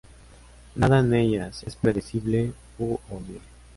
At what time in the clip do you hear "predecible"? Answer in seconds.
1.75-2.53